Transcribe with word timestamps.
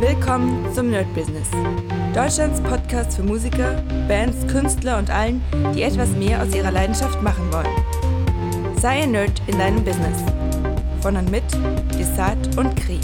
Willkommen 0.00 0.70
zum 0.74 0.90
Nerd 0.90 1.12
Business. 1.14 1.50
Deutschlands 2.14 2.60
Podcast 2.60 3.16
für 3.16 3.22
Musiker, 3.22 3.82
Bands, 4.06 4.46
Künstler 4.46 4.98
und 4.98 5.08
allen, 5.08 5.42
die 5.74 5.84
etwas 5.84 6.10
mehr 6.10 6.42
aus 6.42 6.54
ihrer 6.54 6.70
Leidenschaft 6.70 7.22
machen 7.22 7.50
wollen. 7.50 8.76
Sei 8.78 9.04
ein 9.04 9.12
Nerd 9.12 9.40
in 9.46 9.58
deinem 9.58 9.82
Business. 9.82 10.22
Von 11.00 11.16
und 11.16 11.30
mit 11.30 11.44
Desart 11.98 12.58
und 12.58 12.76
Kri. 12.76 13.00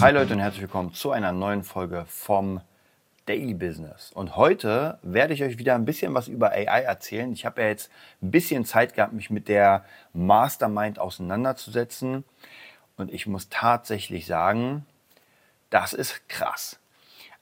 Hi 0.00 0.12
Leute 0.12 0.32
und 0.32 0.40
herzlich 0.40 0.62
willkommen 0.62 0.92
zu 0.94 1.12
einer 1.12 1.30
neuen 1.30 1.62
Folge 1.62 2.06
vom 2.08 2.60
Daily 3.26 3.54
Business. 3.54 4.10
Und 4.12 4.34
heute 4.34 4.98
werde 5.02 5.32
ich 5.32 5.44
euch 5.44 5.58
wieder 5.58 5.76
ein 5.76 5.84
bisschen 5.84 6.12
was 6.12 6.26
über 6.26 6.50
AI 6.50 6.82
erzählen. 6.82 7.32
Ich 7.32 7.46
habe 7.46 7.62
ja 7.62 7.68
jetzt 7.68 7.88
ein 8.20 8.32
bisschen 8.32 8.64
Zeit 8.64 8.94
gehabt, 8.94 9.12
mich 9.12 9.30
mit 9.30 9.46
der 9.46 9.84
Mastermind 10.12 10.98
auseinanderzusetzen. 10.98 12.24
Und 12.96 13.12
ich 13.12 13.28
muss 13.28 13.48
tatsächlich 13.48 14.26
sagen, 14.26 14.84
das 15.70 15.92
ist 15.92 16.28
krass. 16.28 16.78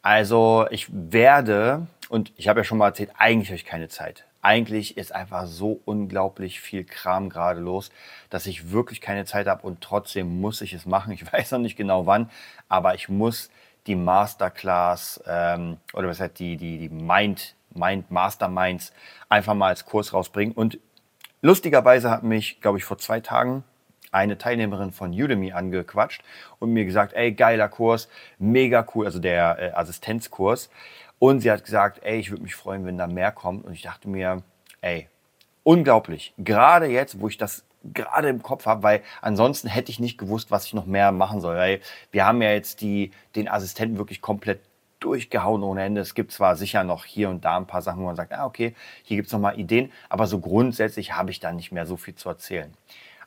Also 0.03 0.67
ich 0.71 0.87
werde, 0.91 1.87
und 2.09 2.33
ich 2.37 2.49
habe 2.49 2.61
ja 2.61 2.65
schon 2.65 2.79
mal 2.79 2.89
erzählt, 2.89 3.11
eigentlich 3.19 3.49
habe 3.49 3.57
ich 3.57 3.65
keine 3.65 3.89
Zeit. 3.89 4.25
Eigentlich 4.41 4.97
ist 4.97 5.13
einfach 5.13 5.47
so 5.47 5.81
unglaublich 5.85 6.61
viel 6.61 6.85
Kram 6.85 7.29
gerade 7.29 7.61
los, 7.61 7.91
dass 8.31 8.47
ich 8.47 8.71
wirklich 8.71 9.01
keine 9.01 9.25
Zeit 9.25 9.49
habe 9.49 9.67
und 9.67 9.81
trotzdem 9.81 10.41
muss 10.41 10.61
ich 10.61 10.73
es 10.73 10.87
machen. 10.87 11.13
Ich 11.13 11.33
weiß 11.33 11.51
noch 11.53 11.59
nicht 11.59 11.77
genau 11.77 12.07
wann, 12.07 12.31
aber 12.69 12.95
ich 12.95 13.09
muss 13.09 13.51
die 13.87 13.97
Masterclass 13.97 15.23
ähm, 15.27 15.79
oder 15.93 16.09
was 16.09 16.21
heißt 16.21 16.39
die, 16.39 16.57
die, 16.57 16.79
die 16.79 16.89
Mind, 16.89 17.57
Mind 17.75 18.11
Masterminds 18.11 18.93
einfach 19.29 19.55
mal 19.55 19.69
als 19.69 19.85
Kurs 19.85 20.13
rausbringen. 20.13 20.55
Und 20.55 20.79
lustigerweise 21.43 22.11
hat 22.11 22.23
mich, 22.23 22.61
glaube 22.61 22.79
ich, 22.79 22.85
vor 22.85 22.99
zwei 22.99 23.21
Tagen 23.21 23.65
eine 24.17 24.39
Teilnehmerin 24.39 24.93
von 24.93 25.13
Udemy 25.13 25.53
angequatscht 25.53 26.23
und 26.59 26.73
mir 26.73 26.87
gesagt, 26.87 27.13
ey, 27.13 27.33
geiler 27.33 27.69
Kurs, 27.69 28.09
mega 28.39 28.87
cool, 28.95 29.05
also 29.05 29.19
der 29.19 29.59
äh, 29.59 29.71
Assistenzkurs. 29.73 30.71
Und 31.19 31.41
sie 31.41 31.51
hat 31.51 31.65
gesagt, 31.65 32.01
ey, 32.03 32.19
ich 32.19 32.31
würde 32.31 32.43
mich 32.43 32.55
freuen, 32.55 32.87
wenn 32.87 32.97
da 32.97 33.07
mehr 33.07 33.31
kommt. 33.31 33.65
Und 33.65 33.73
ich 33.73 33.83
dachte 33.83 34.09
mir, 34.09 34.43
ey, 34.81 35.09
unglaublich. 35.63 36.35
Gerade 36.39 36.87
jetzt, 36.87 37.21
wo 37.21 37.29
ich 37.29 37.37
das 37.37 37.65
gerade 37.93 38.29
im 38.29 38.43
Kopf 38.43 38.67
habe, 38.67 38.83
weil 38.83 39.03
ansonsten 39.21 39.69
hätte 39.69 39.91
ich 39.91 40.01
nicht 40.01 40.19
gewusst, 40.19 40.51
was 40.51 40.67
ich 40.67 40.75
noch 40.75 40.87
mehr 40.87 41.13
machen 41.13 41.41
soll. 41.41 41.57
Weil 41.57 41.81
wir 42.11 42.27
haben 42.27 42.41
ja 42.43 42.53
jetzt 42.53 42.81
die, 42.81 43.13
den 43.35 43.49
Assistenten 43.49 43.99
wirklich 43.99 44.21
komplett 44.21 44.61
durchgehauen 45.01 45.63
ohne 45.63 45.85
Ende. 45.85 46.01
Es 46.01 46.15
gibt 46.15 46.33
zwar 46.33 46.57
sicher 46.57 46.85
noch 46.85 47.05
hier 47.05 47.29
und 47.29 47.45
da 47.45 47.57
ein 47.57 47.67
paar 47.67 47.83
Sachen, 47.83 48.01
wo 48.01 48.07
man 48.07 48.17
sagt, 48.17 48.33
ah, 48.33 48.47
okay, 48.47 48.75
hier 49.03 49.17
gibt 49.17 49.27
es 49.27 49.33
nochmal 49.33 49.59
Ideen, 49.59 49.93
aber 50.09 50.27
so 50.27 50.41
grundsätzlich 50.41 51.15
habe 51.15 51.31
ich 51.31 51.39
da 51.39 51.53
nicht 51.53 51.71
mehr 51.71 51.87
so 51.87 51.97
viel 51.97 52.15
zu 52.15 52.29
erzählen. 52.29 52.73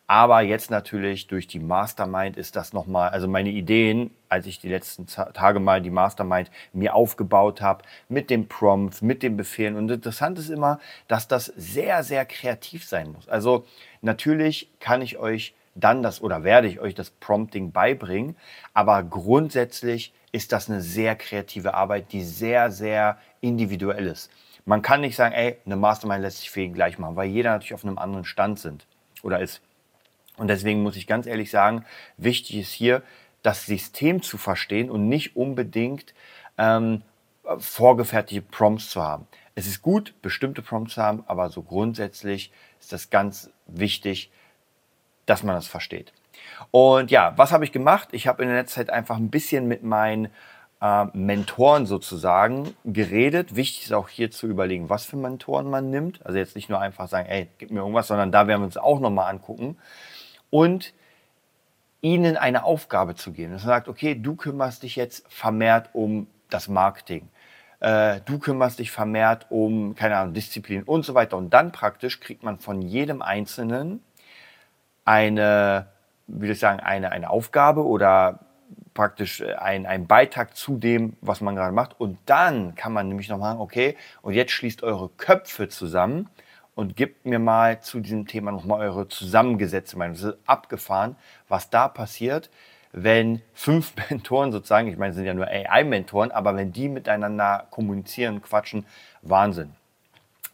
Aber 0.10 0.42
jetzt 0.42 0.72
natürlich 0.72 1.28
durch 1.28 1.46
die 1.46 1.60
Mastermind 1.60 2.36
ist 2.36 2.56
das 2.56 2.74
nochmal, 2.74 3.10
also 3.10 3.28
meine 3.28 3.52
Ideen, 3.52 4.10
als 4.28 4.48
ich 4.48 4.58
die 4.58 4.68
letzten 4.68 5.06
Tage 5.06 5.60
mal 5.60 5.84
die 5.84 5.92
Mastermind 5.92 6.50
mir 6.74 6.96
aufgebaut 6.96 7.62
habe, 7.62 7.84
mit 8.08 8.32
den 8.32 8.48
Prompts, 8.48 9.04
mit 9.04 9.22
den 9.22 9.38
Befehlen. 9.38 9.76
Und 9.76 9.92
interessant 9.92 10.40
ist 10.40 10.50
immer, 10.50 10.80
dass 11.08 11.28
das 11.28 11.46
sehr, 11.56 12.02
sehr 12.02 12.26
kreativ 12.26 12.88
sein 12.88 13.12
muss. 13.12 13.30
Also 13.30 13.68
natürlich 14.02 14.72
kann 14.80 15.04
ich 15.04 15.20
euch 15.20 15.54
dann 15.76 16.02
das 16.02 16.24
oder 16.24 16.44
werde 16.44 16.68
ich 16.68 16.80
euch 16.80 16.96
das 16.96 17.12
Prompting 17.12 17.72
beibringen, 17.72 18.36
aber 18.74 19.04
grundsätzlich 19.04 20.12
ist 20.32 20.54
das 20.54 20.72
eine 20.72 20.82
sehr 20.82 21.16
kreative 21.16 21.76
Arbeit, 21.76 22.14
die 22.14 22.24
sehr, 22.24 22.72
sehr 22.72 23.20
individuell 23.42 24.08
ist. 24.08 24.32
Man 24.66 24.82
kann 24.82 25.02
nicht 25.02 25.16
sagen, 25.16 25.36
ey, 25.36 25.58
eine 25.68 25.76
Mastermind 25.76 26.24
lässt 26.24 26.40
sich 26.40 26.50
für 26.50 26.62
jeden 26.62 26.74
gleich 26.74 26.98
machen, 26.98 27.16
weil 27.16 27.30
jeder 27.30 27.52
natürlich 27.52 27.76
auf 27.76 27.86
einem 27.86 28.00
anderen 28.00 28.26
Stand 28.26 28.58
sind 28.58 28.88
oder 29.22 29.40
ist. 29.40 29.62
Und 30.40 30.48
deswegen 30.48 30.82
muss 30.82 30.96
ich 30.96 31.06
ganz 31.06 31.28
ehrlich 31.28 31.52
sagen, 31.52 31.86
wichtig 32.18 32.58
ist 32.58 32.72
hier, 32.72 33.04
das 33.44 33.66
System 33.66 34.22
zu 34.22 34.38
verstehen 34.38 34.90
und 34.90 35.08
nicht 35.08 35.36
unbedingt 35.36 36.14
ähm, 36.58 37.02
vorgefertigte 37.58 38.42
Prompts 38.50 38.90
zu 38.90 39.02
haben. 39.02 39.28
Es 39.56 39.68
ist 39.68 39.82
gut, 39.82 40.14
bestimmte 40.22 40.62
Prompts 40.62 40.96
zu 40.96 41.02
haben, 41.02 41.24
aber 41.28 41.50
so 41.50 41.62
grundsätzlich 41.62 42.52
ist 42.80 42.94
das 42.94 43.10
ganz 43.10 43.52
wichtig, 43.68 44.32
dass 45.26 45.44
man 45.44 45.56
das 45.56 45.68
versteht. 45.68 46.14
Und 46.72 47.12
ja, 47.12 47.34
was 47.38 47.52
habe 47.52 47.66
ich 47.66 47.72
gemacht? 47.72 48.10
Ich 48.12 48.28
habe 48.28 48.44
in 48.44 48.50
der 48.50 48.58
letzten 48.58 48.76
Zeit 48.76 48.90
einfach 48.90 49.18
ein 49.18 49.30
bisschen 49.30 49.68
mit 49.68 49.84
meinen 49.84 50.30
äh, 50.82 51.06
Mentoren 51.14 51.86
sozusagen 51.86 52.76
geredet. 52.86 53.56
Wichtig 53.56 53.86
ist 53.86 53.94
auch 53.94 54.10
hier 54.10 54.32
zu 54.32 54.48
überlegen, 54.48 54.90
was 54.90 55.06
für 55.06 55.18
Mentoren 55.18 55.70
man 55.70 55.90
nimmt. 55.90 56.26
Also 56.26 56.38
jetzt 56.38 56.56
nicht 56.56 56.70
nur 56.70 56.80
einfach 56.80 57.08
sagen, 57.08 57.28
ey, 57.28 57.50
gib 57.58 57.72
mir 57.72 57.80
irgendwas, 57.80 58.08
sondern 58.08 58.32
da 58.32 58.48
werden 58.48 58.62
wir 58.62 58.66
uns 58.66 58.78
auch 58.78 59.00
nochmal 59.00 59.30
angucken 59.30 59.78
und 60.50 60.94
ihnen 62.02 62.38
eine 62.38 62.64
Aufgabe 62.64 63.16
zu 63.16 63.32
geben. 63.32 63.54
Dass 63.54 63.64
man 63.64 63.76
sagt, 63.76 63.88
okay, 63.88 64.16
du 64.16 64.36
kümmerst 64.36 64.84
dich 64.84 64.96
jetzt 64.96 65.26
vermehrt 65.32 65.90
um 65.94 66.28
das 66.50 66.68
Marketing. 66.68 67.28
Äh, 67.80 68.22
du 68.26 68.40
kümmerst 68.40 68.80
dich 68.80 68.92
vermehrt 68.92 69.48
um, 69.50 69.96
keine 69.96 70.18
Ahnung, 70.18 70.34
Disziplin 70.34 70.84
und 70.84 71.06
so 71.06 71.14
weiter. 71.14 71.38
Und 71.38 71.54
dann 71.54 71.72
praktisch 71.72 72.20
kriegt 72.20 72.44
man 72.44 72.60
von 72.60 72.82
jedem 72.82 73.22
Einzelnen 73.22 74.02
eine, 75.06 75.88
soll 76.28 76.50
ich 76.50 76.60
sagen, 76.60 76.80
eine, 76.80 77.12
eine 77.12 77.30
Aufgabe 77.30 77.86
oder 77.86 78.40
praktisch 78.94 79.42
ein, 79.42 79.86
ein 79.86 80.08
Beitrag 80.08 80.56
zu 80.56 80.78
dem, 80.78 81.16
was 81.22 81.42
man 81.42 81.56
gerade 81.56 81.74
macht. 81.74 82.00
Und 82.00 82.18
dann 82.26 82.76
kann 82.76 82.94
man 82.94 83.08
nämlich 83.08 83.30
noch 83.30 83.40
sagen, 83.40 83.60
okay, 83.60 83.96
und 84.22 84.34
jetzt 84.34 84.52
schließt 84.52 84.84
eure 84.84 85.10
Köpfe 85.10 85.70
zusammen 85.70 86.30
und 86.80 86.96
gebt 86.96 87.26
mir 87.26 87.40
mal 87.40 87.82
zu 87.82 88.00
diesem 88.00 88.26
Thema 88.26 88.54
nochmal 88.54 88.80
eure 88.80 89.10
zusammengesetzte 89.10 89.98
Meinung. 89.98 90.16
Das 90.16 90.24
ist 90.24 90.38
abgefahren, 90.46 91.18
was 91.50 91.70
da 91.70 91.90
passiert, 91.90 92.50
wenn 92.94 93.42
fünf 93.54 93.94
Mentoren 94.10 94.54
sozusagen, 94.54 94.88
ich 94.88 94.98
meine, 94.98 95.10
es 95.10 95.18
sind 95.18 95.26
ja 95.26 95.34
nur 95.34 95.48
AI-Mentoren, 95.48 96.32
aber 96.32 96.56
wenn 96.56 96.72
die 96.72 96.88
miteinander 96.88 97.68
kommunizieren, 97.70 98.42
quatschen, 98.42 98.86
Wahnsinn. 99.22 99.74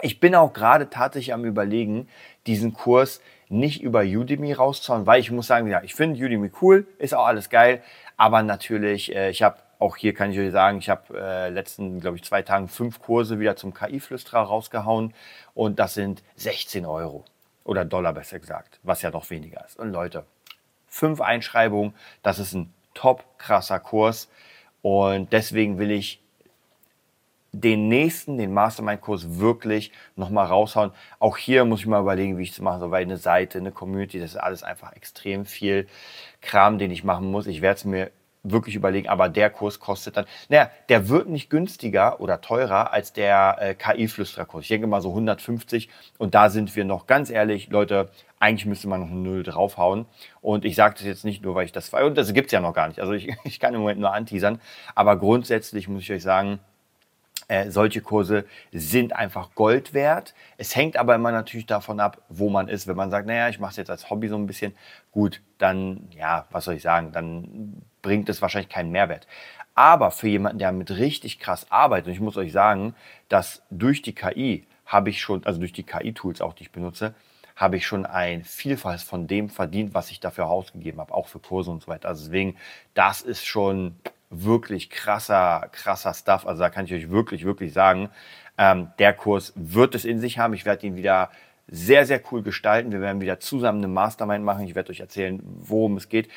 Ich 0.01 0.19
bin 0.19 0.33
auch 0.33 0.51
gerade 0.51 0.89
tatsächlich 0.89 1.31
am 1.31 1.45
Überlegen, 1.45 2.09
diesen 2.47 2.73
Kurs 2.73 3.21
nicht 3.47 3.83
über 3.83 4.01
Udemy 4.01 4.53
rauszuhauen, 4.53 5.05
weil 5.05 5.19
ich 5.19 5.29
muss 5.29 5.45
sagen, 5.45 5.67
ja, 5.67 5.83
ich 5.83 5.93
finde 5.93 6.19
Udemy 6.25 6.49
cool, 6.59 6.87
ist 6.97 7.13
auch 7.13 7.27
alles 7.27 7.51
geil, 7.51 7.83
aber 8.17 8.41
natürlich, 8.41 9.15
äh, 9.15 9.29
ich 9.29 9.43
habe 9.43 9.57
auch 9.79 9.97
hier 9.97 10.13
kann 10.13 10.31
ich 10.31 10.39
euch 10.39 10.51
sagen, 10.51 10.77
ich 10.77 10.89
habe 10.89 11.19
äh, 11.19 11.49
letzten, 11.49 11.99
glaube 11.99 12.17
ich, 12.17 12.23
zwei 12.23 12.41
Tagen 12.41 12.67
fünf 12.67 12.99
Kurse 12.99 13.39
wieder 13.39 13.55
zum 13.55 13.73
KI-Flüsterer 13.73 14.41
rausgehauen 14.41 15.13
und 15.53 15.79
das 15.79 15.93
sind 15.93 16.23
16 16.35 16.85
Euro 16.85 17.25
oder 17.63 17.85
Dollar 17.85 18.13
besser 18.13 18.39
gesagt, 18.39 18.79
was 18.83 19.01
ja 19.01 19.11
noch 19.11 19.29
weniger 19.29 19.65
ist. 19.65 19.77
Und 19.77 19.91
Leute, 19.91 20.25
fünf 20.87 21.19
Einschreibungen, 21.21 21.93
das 22.23 22.39
ist 22.39 22.53
ein 22.53 22.73
top 22.93 23.25
krasser 23.37 23.79
Kurs 23.79 24.29
und 24.81 25.33
deswegen 25.33 25.77
will 25.77 25.91
ich 25.91 26.21
den 27.51 27.87
nächsten, 27.87 28.37
den 28.37 28.53
Mastermind-Kurs 28.53 29.39
wirklich 29.39 29.91
nochmal 30.15 30.47
raushauen. 30.47 30.91
Auch 31.19 31.37
hier 31.37 31.63
muss 31.65 31.81
ich 31.81 31.85
mal 31.87 32.01
überlegen, 32.01 32.37
wie 32.37 32.43
ich 32.43 32.51
es 32.51 32.59
mache, 32.59 32.79
so, 32.79 32.91
weil 32.91 33.03
eine 33.03 33.17
Seite, 33.17 33.59
eine 33.59 33.71
Community, 33.71 34.19
das 34.19 34.31
ist 34.31 34.37
alles 34.37 34.63
einfach 34.63 34.93
extrem 34.93 35.45
viel 35.45 35.87
Kram, 36.41 36.77
den 36.77 36.91
ich 36.91 37.03
machen 37.03 37.31
muss. 37.31 37.47
Ich 37.47 37.61
werde 37.61 37.77
es 37.77 37.85
mir 37.85 38.11
wirklich 38.51 38.75
überlegen, 38.75 39.09
aber 39.09 39.29
der 39.29 39.49
Kurs 39.49 39.79
kostet 39.79 40.17
dann, 40.17 40.25
naja, 40.49 40.69
der 40.89 41.09
wird 41.09 41.27
nicht 41.29 41.49
günstiger 41.49 42.19
oder 42.19 42.41
teurer 42.41 42.93
als 42.93 43.13
der 43.13 43.57
äh, 43.59 43.75
KI-Flüstererkurs. 43.75 44.63
Ich 44.63 44.69
denke 44.69 44.87
mal 44.87 45.01
so 45.01 45.09
150 45.09 45.89
und 46.17 46.35
da 46.35 46.49
sind 46.49 46.75
wir 46.75 46.85
noch 46.85 47.07
ganz 47.07 47.29
ehrlich, 47.29 47.69
Leute, 47.69 48.09
eigentlich 48.39 48.65
müsste 48.65 48.87
man 48.87 49.01
noch 49.01 49.09
eine 49.09 49.19
Null 49.19 49.43
draufhauen. 49.43 50.05
Und 50.41 50.65
ich 50.65 50.75
sage 50.75 50.95
das 50.95 51.05
jetzt 51.05 51.25
nicht 51.25 51.43
nur, 51.43 51.55
weil 51.55 51.65
ich 51.65 51.71
das 51.71 51.89
feiere, 51.89 52.05
und 52.05 52.17
das 52.17 52.33
gibt 52.33 52.47
es 52.47 52.51
ja 52.51 52.59
noch 52.59 52.73
gar 52.73 52.87
nicht. 52.87 52.99
Also 52.99 53.13
ich, 53.13 53.29
ich 53.43 53.59
kann 53.59 53.73
im 53.73 53.81
Moment 53.81 53.99
nur 53.99 54.13
anteasern, 54.13 54.59
aber 54.93 55.17
grundsätzlich 55.17 55.87
muss 55.87 56.03
ich 56.03 56.11
euch 56.11 56.23
sagen, 56.23 56.59
äh, 57.47 57.69
solche 57.69 58.01
Kurse 58.01 58.45
sind 58.71 59.13
einfach 59.13 59.53
Gold 59.53 59.93
wert. 59.93 60.33
Es 60.57 60.75
hängt 60.75 60.97
aber 60.97 61.13
immer 61.13 61.31
natürlich 61.31 61.67
davon 61.67 61.99
ab, 61.99 62.21
wo 62.27 62.49
man 62.49 62.67
ist. 62.67 62.87
Wenn 62.87 62.95
man 62.95 63.11
sagt, 63.11 63.27
naja, 63.27 63.49
ich 63.49 63.59
mache 63.59 63.71
es 63.71 63.77
jetzt 63.77 63.91
als 63.91 64.09
Hobby 64.09 64.27
so 64.27 64.35
ein 64.35 64.47
bisschen, 64.47 64.75
gut, 65.11 65.41
dann, 65.59 66.07
ja, 66.11 66.47
was 66.49 66.65
soll 66.65 66.75
ich 66.75 66.81
sagen, 66.81 67.11
dann 67.11 67.83
bringt 68.05 68.29
es 68.29 68.39
wahrscheinlich 68.39 68.69
keinen 68.69 68.91
Mehrwert. 68.91 69.25
Aber 69.73 70.11
für 70.11 70.27
jemanden, 70.27 70.59
der 70.59 70.71
mit 70.71 70.91
richtig 70.91 71.39
krass 71.39 71.65
arbeitet, 71.71 72.07
und 72.07 72.13
ich 72.13 72.19
muss 72.19 72.37
euch 72.37 72.51
sagen, 72.51 72.93
dass 73.29 73.63
durch 73.71 74.03
die 74.03 74.13
KI 74.13 74.67
habe 74.85 75.09
ich 75.09 75.19
schon, 75.19 75.43
also 75.43 75.59
durch 75.59 75.73
die 75.73 75.81
KI-Tools 75.81 76.39
auch, 76.39 76.53
die 76.53 76.63
ich 76.63 76.71
benutze, 76.71 77.15
habe 77.55 77.77
ich 77.77 77.87
schon 77.87 78.05
ein 78.05 78.43
Vielfaches 78.43 79.01
von 79.01 79.25
dem 79.25 79.49
verdient, 79.49 79.95
was 79.95 80.11
ich 80.11 80.19
dafür 80.19 80.47
ausgegeben 80.47 80.99
habe, 80.99 81.15
auch 81.15 81.27
für 81.27 81.39
Kurse 81.39 81.71
und 81.71 81.81
so 81.81 81.87
weiter. 81.87 82.07
Also 82.09 82.25
deswegen, 82.25 82.57
das 82.93 83.21
ist 83.21 83.43
schon 83.43 83.95
wirklich 84.29 84.91
krasser, 84.91 85.67
krasser 85.71 86.13
Stuff. 86.13 86.45
Also 86.45 86.61
da 86.61 86.69
kann 86.69 86.85
ich 86.85 86.93
euch 86.93 87.09
wirklich, 87.09 87.43
wirklich 87.43 87.73
sagen, 87.73 88.09
ähm, 88.59 88.89
der 88.99 89.13
Kurs 89.13 89.51
wird 89.55 89.95
es 89.95 90.05
in 90.05 90.19
sich 90.19 90.37
haben. 90.37 90.53
Ich 90.53 90.65
werde 90.65 90.85
ihn 90.85 90.95
wieder 90.95 91.31
sehr, 91.67 92.05
sehr 92.05 92.21
cool 92.31 92.43
gestalten. 92.43 92.91
Wir 92.91 93.01
werden 93.01 93.19
wieder 93.19 93.39
zusammen 93.39 93.79
eine 93.79 93.87
Mastermind 93.87 94.45
machen. 94.45 94.67
Ich 94.67 94.75
werde 94.75 94.91
euch 94.91 94.99
erzählen, 94.99 95.41
worum 95.43 95.97
es 95.97 96.07
geht. 96.07 96.29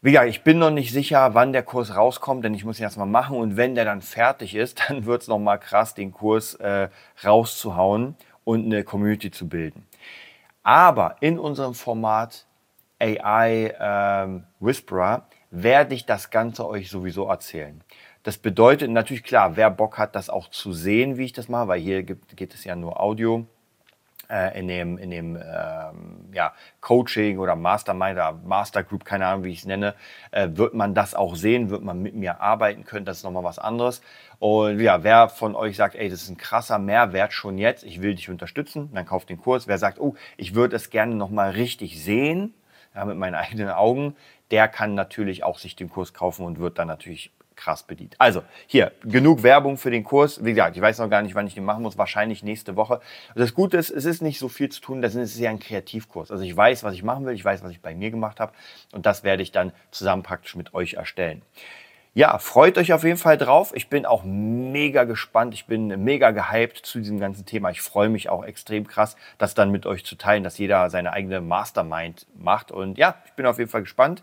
Wie 0.00 0.12
gesagt, 0.12 0.28
ich 0.28 0.44
bin 0.44 0.60
noch 0.60 0.70
nicht 0.70 0.92
sicher, 0.92 1.34
wann 1.34 1.52
der 1.52 1.64
Kurs 1.64 1.96
rauskommt, 1.96 2.44
denn 2.44 2.54
ich 2.54 2.64
muss 2.64 2.78
ihn 2.78 2.84
erstmal 2.84 3.08
machen. 3.08 3.36
Und 3.36 3.56
wenn 3.56 3.74
der 3.74 3.84
dann 3.84 4.00
fertig 4.00 4.54
ist, 4.54 4.80
dann 4.88 5.06
wird 5.06 5.22
es 5.22 5.28
nochmal 5.28 5.58
krass, 5.58 5.94
den 5.94 6.12
Kurs 6.12 6.54
äh, 6.54 6.88
rauszuhauen 7.24 8.14
und 8.44 8.64
eine 8.64 8.84
Community 8.84 9.32
zu 9.32 9.48
bilden. 9.48 9.86
Aber 10.62 11.16
in 11.20 11.38
unserem 11.38 11.74
Format 11.74 12.46
AI 13.00 13.74
ähm, 13.80 14.44
Whisperer 14.60 15.26
werde 15.50 15.94
ich 15.94 16.06
das 16.06 16.30
Ganze 16.30 16.68
euch 16.68 16.90
sowieso 16.90 17.26
erzählen. 17.28 17.82
Das 18.22 18.38
bedeutet 18.38 18.90
natürlich 18.90 19.24
klar, 19.24 19.56
wer 19.56 19.70
Bock 19.70 19.98
hat, 19.98 20.14
das 20.14 20.30
auch 20.30 20.48
zu 20.48 20.72
sehen, 20.72 21.16
wie 21.16 21.24
ich 21.24 21.32
das 21.32 21.48
mache, 21.48 21.68
weil 21.68 21.80
hier 21.80 22.02
geht 22.04 22.54
es 22.54 22.64
ja 22.64 22.76
nur 22.76 23.00
Audio 23.00 23.46
äh, 24.30 24.58
in 24.58 24.68
dem, 24.68 24.98
in 24.98 25.10
dem 25.10 25.36
ähm, 25.36 26.28
ja, 26.32 26.52
Coaching 26.80 27.38
oder 27.38 27.56
Mastermind 27.56 28.16
oder 28.16 28.32
Mastergroup, 28.32 29.04
keine 29.04 29.26
Ahnung, 29.26 29.44
wie 29.44 29.52
ich 29.52 29.60
es 29.60 29.66
nenne, 29.66 29.94
äh, 30.30 30.48
wird 30.52 30.74
man 30.74 30.94
das 30.94 31.14
auch 31.14 31.34
sehen, 31.36 31.70
wird 31.70 31.82
man 31.82 32.00
mit 32.02 32.14
mir 32.14 32.40
arbeiten 32.40 32.84
können. 32.84 33.04
Das 33.04 33.18
ist 33.18 33.24
nochmal 33.24 33.44
was 33.44 33.58
anderes. 33.58 34.02
Und 34.38 34.80
ja, 34.80 35.02
wer 35.02 35.28
von 35.28 35.54
euch 35.54 35.76
sagt, 35.76 35.94
ey, 35.94 36.08
das 36.08 36.22
ist 36.22 36.28
ein 36.28 36.36
krasser 36.36 36.78
Mehrwert 36.78 37.32
schon 37.32 37.58
jetzt, 37.58 37.84
ich 37.84 38.02
will 38.02 38.14
dich 38.14 38.30
unterstützen, 38.30 38.90
dann 38.94 39.06
kauft 39.06 39.30
den 39.30 39.40
Kurs. 39.40 39.66
Wer 39.66 39.78
sagt, 39.78 39.98
oh, 39.98 40.14
ich 40.36 40.54
würde 40.54 40.76
es 40.76 40.90
gerne 40.90 41.14
nochmal 41.14 41.50
richtig 41.50 42.02
sehen, 42.02 42.54
ja, 42.94 43.04
mit 43.04 43.16
meinen 43.16 43.34
eigenen 43.36 43.70
Augen, 43.70 44.16
der 44.50 44.68
kann 44.68 44.94
natürlich 44.94 45.44
auch 45.44 45.58
sich 45.58 45.76
den 45.76 45.90
Kurs 45.90 46.14
kaufen 46.14 46.44
und 46.46 46.58
wird 46.58 46.78
dann 46.78 46.88
natürlich 46.88 47.32
krass 47.58 47.82
bedient. 47.82 48.14
Also 48.18 48.42
hier, 48.66 48.92
genug 49.02 49.42
Werbung 49.42 49.76
für 49.76 49.90
den 49.90 50.04
Kurs. 50.04 50.44
Wie 50.44 50.50
gesagt, 50.54 50.76
ich 50.76 50.82
weiß 50.82 50.98
noch 50.98 51.10
gar 51.10 51.22
nicht, 51.22 51.34
wann 51.34 51.46
ich 51.46 51.54
den 51.54 51.64
machen 51.64 51.82
muss. 51.82 51.98
Wahrscheinlich 51.98 52.42
nächste 52.42 52.76
Woche. 52.76 53.00
Das 53.34 53.52
Gute 53.52 53.76
ist, 53.76 53.90
es 53.90 54.04
ist 54.04 54.22
nicht 54.22 54.38
so 54.38 54.48
viel 54.48 54.68
zu 54.70 54.80
tun. 54.80 55.02
Das 55.02 55.14
ist 55.14 55.38
ja 55.38 55.50
ein 55.50 55.58
Kreativkurs. 55.58 56.30
Also 56.30 56.44
ich 56.44 56.56
weiß, 56.56 56.84
was 56.84 56.94
ich 56.94 57.02
machen 57.02 57.26
will. 57.26 57.34
Ich 57.34 57.44
weiß, 57.44 57.62
was 57.62 57.72
ich 57.72 57.82
bei 57.82 57.94
mir 57.94 58.10
gemacht 58.10 58.40
habe. 58.40 58.52
Und 58.92 59.04
das 59.04 59.24
werde 59.24 59.42
ich 59.42 59.52
dann 59.52 59.72
zusammen 59.90 60.22
praktisch 60.22 60.56
mit 60.56 60.72
euch 60.72 60.94
erstellen. 60.94 61.42
Ja, 62.14 62.38
freut 62.38 62.78
euch 62.78 62.92
auf 62.92 63.04
jeden 63.04 63.18
Fall 63.18 63.38
drauf. 63.38 63.72
Ich 63.74 63.88
bin 63.88 64.06
auch 64.06 64.24
mega 64.24 65.04
gespannt. 65.04 65.54
Ich 65.54 65.66
bin 65.66 66.02
mega 66.02 66.30
gehypt 66.30 66.78
zu 66.78 66.98
diesem 66.98 67.20
ganzen 67.20 67.44
Thema. 67.44 67.70
Ich 67.70 67.80
freue 67.80 68.08
mich 68.08 68.28
auch 68.28 68.44
extrem 68.44 68.86
krass, 68.86 69.16
das 69.36 69.54
dann 69.54 69.70
mit 69.70 69.86
euch 69.86 70.04
zu 70.04 70.16
teilen, 70.16 70.42
dass 70.42 70.58
jeder 70.58 70.90
seine 70.90 71.12
eigene 71.12 71.40
Mastermind 71.40 72.26
macht. 72.36 72.72
Und 72.72 72.98
ja, 72.98 73.16
ich 73.26 73.32
bin 73.34 73.46
auf 73.46 73.58
jeden 73.58 73.70
Fall 73.70 73.82
gespannt. 73.82 74.22